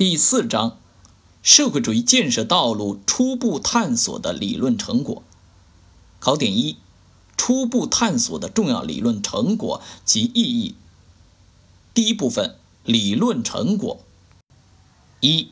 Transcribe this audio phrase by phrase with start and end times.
[0.00, 0.78] 第四章，
[1.42, 5.22] 社会主义建设道路初步探索的理论成果。
[6.18, 6.78] 考点一：
[7.36, 10.74] 初步探索的重要理论成果及意义。
[11.92, 13.98] 第一部分，理论成果。
[15.20, 15.48] 一、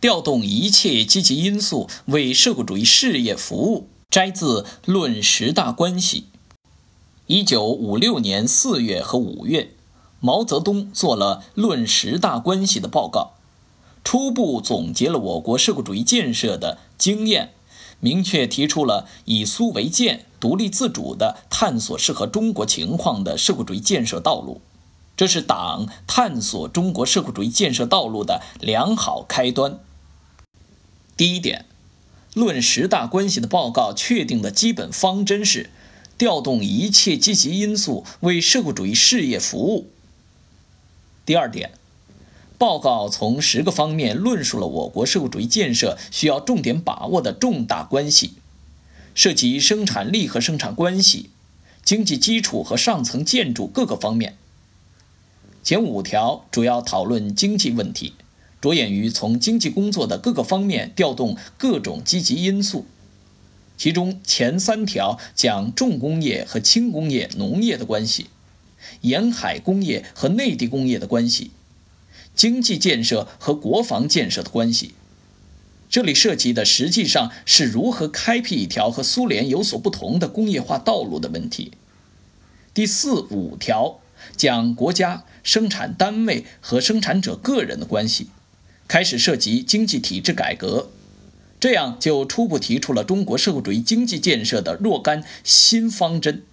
[0.00, 3.88] 调动一切积极因素为社会主义事业服务。
[4.08, 6.20] 摘自《论十大关系》。
[7.26, 9.74] 一九五六年四月和五月，
[10.20, 13.32] 毛泽东做了《论十大关系》的报告。
[14.10, 17.52] 初步总结了我国社会主义建设的经验，
[18.00, 24.62] 明确提出了以苏为鉴、独立自主的探索适合中国情况的社会主义建设道路。
[25.14, 29.78] 这是党探索中国社会主义建设道路的良好开端。
[31.18, 31.66] 第一点，
[32.40, 35.68] 《论十大关系》的报告确定的基本方针是：
[36.16, 39.90] 调动一切积极因素为社会主义事业服务。
[41.26, 41.72] 第二点。
[42.58, 48.32] 报告从十个方面论述了我国社会主义建设需要重点把握的重大关系，
[49.14, 51.30] 涉及生产力和生产关系、
[51.84, 54.36] 经济基础和上层建筑各个方面。
[55.62, 58.14] 前五条主要讨论经济问题，
[58.60, 62.86] 着眼于从经济工作的各个方面调动各种积极因素。
[63.76, 68.26] 其中前三条讲重工业和轻工业、农业的关系，
[69.02, 71.52] 沿海工业和内地工业的关系。
[72.38, 74.94] 经济建设和国防建设的关系，
[75.90, 81.72] 这里涉及的实际上是如何开辟一条和苏联有所不同的工业化道路的问题。
[82.72, 83.98] 第四五条
[84.36, 88.28] 讲国家、生产单位和生产者个人的关系，
[88.86, 90.90] 开始涉及经济体制改革，
[91.58, 96.44] 这样就初步提出了中国社会主义经济建设的若干新方针。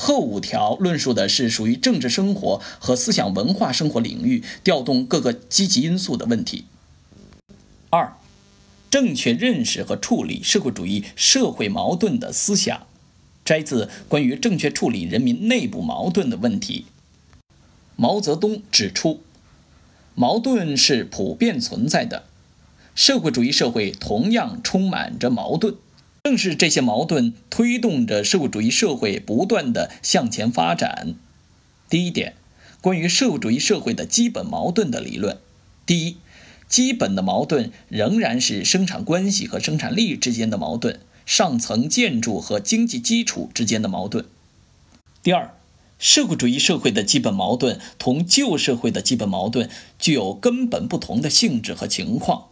[0.00, 6.66] 后五条论述的是属于政治生活和思想文化生活领域调动各个积极因素的问题。
[7.90, 8.16] 二，
[8.88, 12.86] 正确认识和处理社会主义社会矛盾的思想，
[13.44, 16.86] 摘自《关于正确处理人民内部矛盾的问题》。
[17.96, 19.20] 毛泽东指出，
[20.14, 22.22] 矛盾是普遍存在的，
[22.94, 25.74] 社会主义社会同样充满着矛盾。
[26.28, 31.14] 正是这些矛盾推动着社会主义社会不断的向前发展。
[31.88, 32.34] 第一点，
[32.82, 35.38] 关于社会主义社会的基本矛盾的理论：
[35.86, 36.18] 第一，
[36.68, 44.24] 基本的矛盾仍然是生产关系和生产力之间的矛盾，上层建筑和经济基础之间的矛盾；
[45.22, 45.54] 第二，
[45.98, 52.48] 社会主义社会的基本矛盾同旧社会的基本矛盾具有根本不同的性质和情况。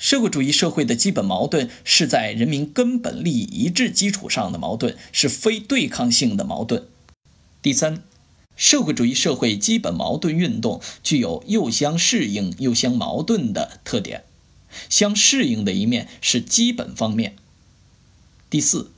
[0.00, 6.86] 社会主义社会的基本矛盾是在人民根本利益一致基础上的矛盾，是非对抗性的矛盾。
[7.60, 8.02] 第三，
[8.56, 14.24] 社会主义社会基本矛盾运动具有又相适应又相矛盾的特点，
[14.88, 17.36] 相适应的一面是基本方面。
[18.48, 18.90] 第四，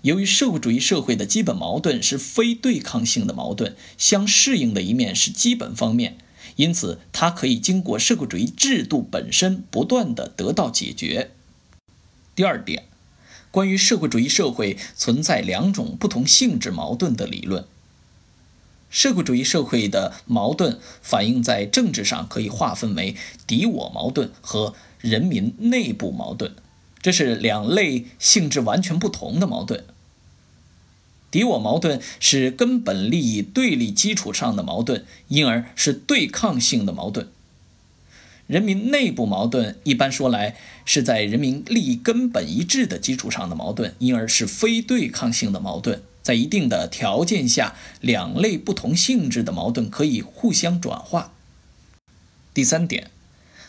[0.00, 6.16] 由于社会主义社会的基本矛盾是非对抗性的矛盾，相适应的一面是基本方面。
[6.58, 11.30] 因此，它可以经过社会主义制度本身不断的得到解决。
[12.34, 12.88] 第二点，
[13.52, 17.64] 关于社会主义社会存在两种不同性质矛盾的理论。
[18.90, 23.14] 社会主义社会的矛盾反映在政治上，可以划分为
[23.46, 26.56] 敌我矛盾和人民内部矛盾，
[27.00, 29.84] 这是两类性质完全不同的矛盾。
[31.30, 37.28] 敌我矛盾是根本利益对立基础上的矛盾，因而是对抗性的矛盾。
[38.46, 40.56] 人民内部矛盾一般说来
[40.86, 46.02] 是在人民利益根本一致的基础上的矛盾，因而是非对抗性的矛盾。
[46.22, 51.32] 在一定的条件下，两类不同性质的矛盾可以互相转化。
[52.54, 53.10] 第三点，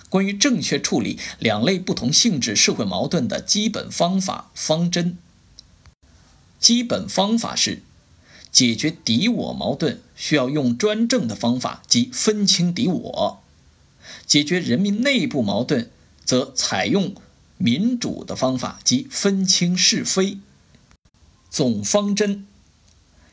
[0.09, 5.17] 关于正确处理两类不同性质社会矛盾的基本方法方针。
[6.59, 7.81] 基本方法是，
[8.51, 13.39] 解决敌我矛盾需要用专政的方法，即分清敌我；
[14.27, 15.87] 解决人民内部矛盾，
[16.25, 17.15] 则采用
[17.57, 20.39] 民主的方法，即分清是非。
[21.49, 22.45] 总方针，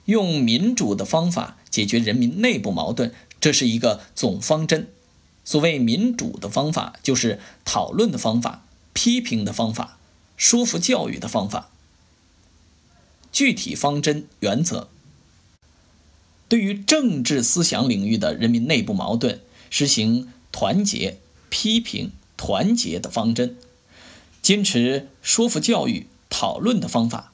[0.04, 4.88] 用民主的方法解决人民内部矛盾，这是一个总方针。
[5.44, 9.98] 所谓民主的方法，就是讨论的方法、批评的方法、
[10.36, 11.70] 说服教育的方法。
[13.36, 14.88] 具体方针原则：
[16.48, 21.18] 对于政治思想领域的人民内部矛盾，实行团结、
[21.50, 23.58] 批评、团结的方针，
[24.40, 27.30] 坚持说服教育、讨论的方法；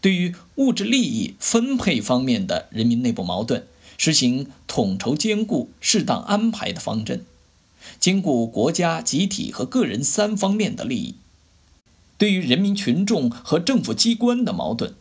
[0.00, 3.66] 对于物质利益分配方面的人民内部矛盾，
[3.98, 7.18] 实行统筹兼顾、适当安排的方针；
[8.00, 11.16] 兼顾国家、集体和个人三方面的利益。
[12.18, 14.94] 对于人民群众和政府机关的矛盾，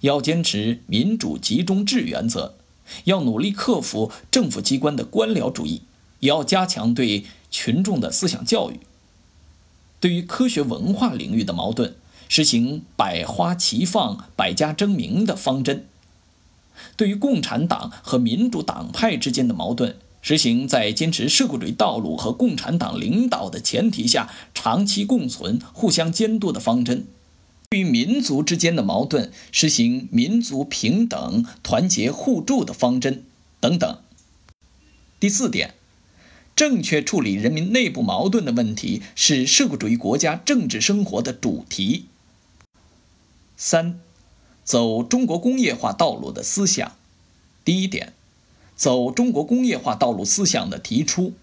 [0.00, 2.54] 要坚持民主集中制原则，
[3.04, 5.82] 要努力克服政府机关的官僚主义，
[6.20, 8.80] 也要加强对群众的思想教育。
[10.00, 11.94] 对于科学文化领域的矛盾，
[12.28, 15.84] 实行百花齐放、百家争鸣的方针；
[16.96, 27.00] 对于共产党和民主党派之间的矛盾，实行在坚持社会主义道路和共产党领导的前提下长期共存、互相监督的方针；
[27.70, 33.24] 对于民族之间的矛盾，实行民族平等、团结互助的方针
[33.58, 33.98] 等等。
[35.18, 35.74] 第四点，
[36.54, 42.06] 正确处理人民内部矛盾的问题是社会主义国家政治生活的主题。
[43.56, 43.98] 三，
[44.62, 46.92] 走中国工业化道路的思想。
[47.64, 48.12] 第一点。
[48.82, 51.34] 走中国工业化道路思想的提出，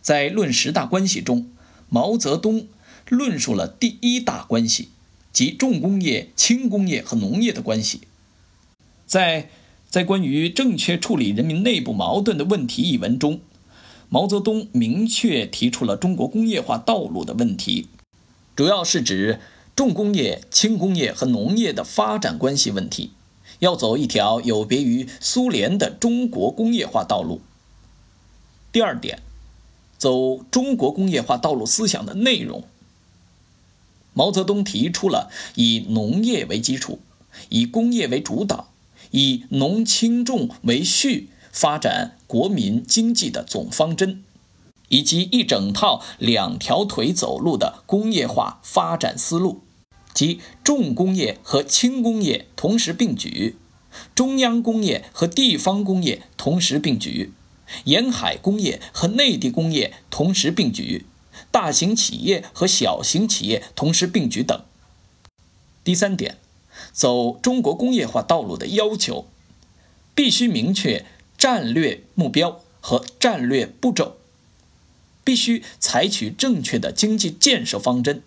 [0.00, 1.50] 在论十大关系中，
[1.90, 2.68] 毛泽东
[3.10, 4.88] 论述了第一大关系，
[5.30, 8.00] 即重工业、轻工业和农业的关系。
[9.06, 9.50] 在
[9.90, 13.42] 在关于正确处理人民内部矛盾的问题一文中，
[14.08, 17.88] 毛泽东明确提出了中国工业化道路的问题，
[18.56, 19.38] 主要是指
[19.76, 23.10] 重工业、轻工业和农业的发展关系问题。
[23.62, 27.40] 要走一条有别于苏联的中国工业化道路。
[28.72, 29.22] 第二点，
[29.96, 32.64] 走中国工业化道路思想的内容。
[34.14, 36.98] 毛泽东提出了以农业为基础、
[37.50, 38.72] 以工业为主导、
[39.12, 44.24] 以农轻重为序发展国民经济的总方针，
[44.88, 49.60] 以及一整套两条腿走路的工业化发展思路。
[50.14, 53.56] 即重工业和轻工业同时并举，
[54.14, 57.32] 中央工业和地方工业同时并举，
[57.84, 61.06] 沿海工业和内地工业同时并举，
[61.50, 64.62] 大型企业和小型企业同时并举等。
[65.82, 66.36] 第三点，
[66.92, 69.26] 走中国工业化道路的要求，
[70.14, 71.04] 必须明确
[71.36, 74.18] 战略目标和战略步骤，
[75.24, 78.22] 必须采取正确的经济建设方针。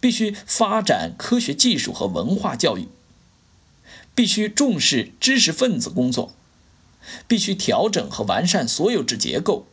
[0.00, 2.88] 必须发展科学技术和文化教育，
[4.14, 6.34] 必须重视知识分子工作，
[7.26, 9.66] 必须调整和完善所有制结构，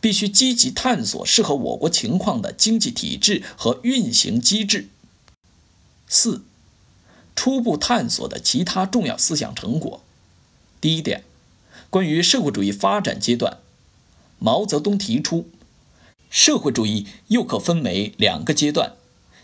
[0.00, 4.88] 必须积极探索适合我国情况的经济体制和运行机制。
[6.06, 6.42] 四、
[7.36, 10.02] 初步探索的其他重要思想成果。
[10.80, 11.24] 第一点，
[11.90, 13.58] 关于社会主义发展阶段，
[14.38, 15.50] 毛泽东提出，
[16.30, 18.97] 社会主义又可分为两个阶段。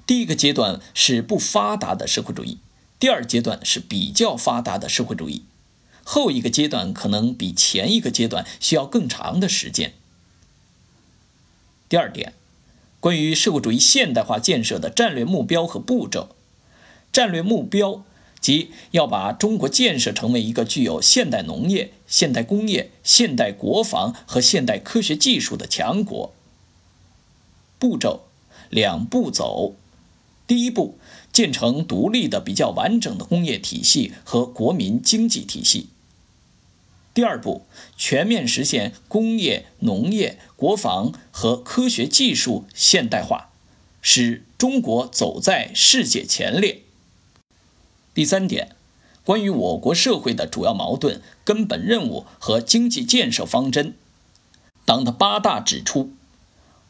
[0.06, 2.58] 第一个阶段是不发达的社会主义，
[2.98, 5.44] 第二阶段是比较发达的社会主义，
[6.02, 9.94] 后一个阶段可能比前一个阶段需要更长的时间。
[11.88, 12.34] 第二点，
[13.00, 16.36] 关于社会主义现代化建设的战略目标和步骤，
[17.10, 18.04] 战略目标
[18.40, 26.34] 即要把中国建设成为一个具有现代农业、现代工业、现代国防和现代科学技术的强国。
[27.78, 28.26] 步骤，
[28.68, 29.74] 两步走。
[30.46, 30.99] 第一步，
[31.32, 35.88] 建成独立的、比较完整的工业体系和国民经济体系。
[37.14, 37.64] 第二步，
[37.96, 43.51] 全面实现工业、农业、国防和科学技术现代化，
[44.03, 46.82] 使中国走在世界前列。
[48.13, 48.77] 第三点，
[49.24, 53.94] 关于我国社会的主要矛盾、根本任务和经济建设方针，
[54.84, 56.10] 党的八大指出，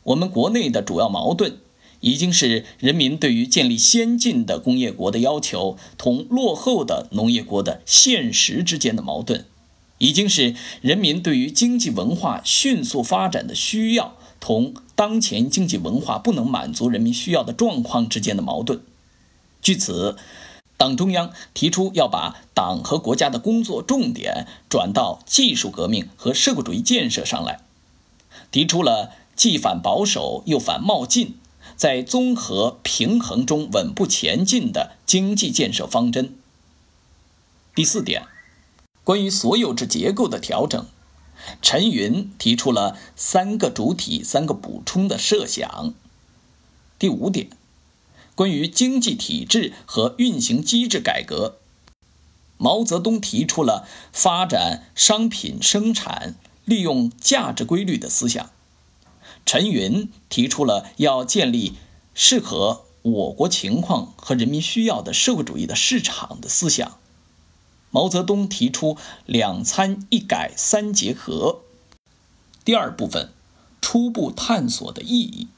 [0.05, 1.59] 我们国内的主要矛盾。
[2.05, 9.47] 已经是人民对于建立先进的工业国的要求同落后的农业国的现实之间的矛盾，
[9.97, 18.83] 已经是人民对于经济文化迅速发展的需要同当前经济文化不能满足人民需要的状况之间的矛盾。
[19.63, 20.19] 据此，
[20.77, 27.61] 党中央提出要把党和国家的工作重点转到技术革命和社会主义建设上来，
[28.51, 31.37] 提出了既反保守又反冒进。
[31.77, 36.37] 在综合平衡中稳步前进的经济建设方针。
[37.75, 38.27] 第四点，
[39.03, 40.87] 关于所有制结构的调整，
[41.61, 45.93] 陈云提出了三个主体、三个补充的设想。
[46.99, 47.49] 第五点，
[48.35, 51.59] 关于经济体制和运行机制改革，
[52.57, 58.51] 毛泽东提出了发展商品生产、利用价值规律的思想。
[59.47, 61.75] 陈云提出了要建立
[62.15, 66.99] 适合我国情况和人民需要的社会主义的市场的思想。
[67.91, 68.97] 毛泽东提出
[69.27, 71.61] 两参一改三结合。
[72.65, 73.31] 第二部分，
[73.81, 75.49] 初步探索的意义。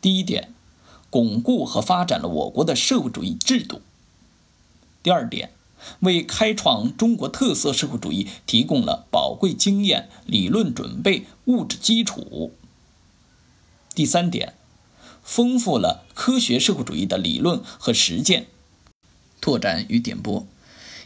[0.00, 0.52] 第一点，
[1.10, 3.80] 巩固和发展了我国的社会主义制度。
[5.02, 5.50] 第二点，
[6.00, 12.52] 为开创中国特色社会主义提供了宝贵经验、理论准备、物质基础。
[13.94, 14.54] 第三点，
[15.22, 18.46] 丰富了科学社会主义的理论和实践。
[19.40, 20.48] 拓展与点拨：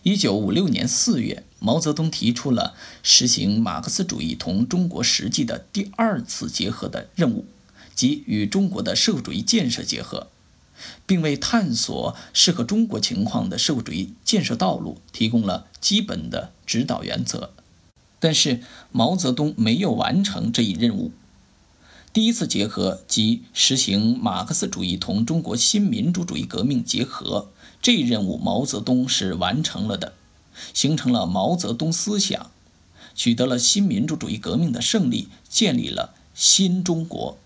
[0.04, 7.44] 一九五六年四月，毛泽东提出了实行马克思主义同中国实际的第二次结合的任务。
[7.94, 10.28] 即与中国的社会主义建设结合，
[11.04, 17.50] 并为探索适合中国情况的社会主义建设道路提供了基本的指导原则。
[18.18, 21.10] 但是毛泽东没有完成这一任务。
[22.18, 30.14] 第一次结合即实行马克思主义同中国新民主主义革命结合这一任务，毛泽东是完成了的，
[30.74, 32.50] 形成了毛泽东思想，
[33.14, 37.38] 取得了新民主主义革命的胜利，建立了新中国。